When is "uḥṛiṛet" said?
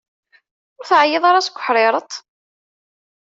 1.57-2.11